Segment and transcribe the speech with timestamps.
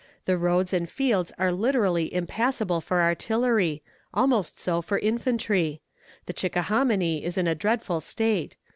[0.25, 3.83] The roads and fields are literally impassable for artillery
[4.15, 5.79] almost so for infantry.
[6.25, 8.55] The Chickahominy is in a dreadful state.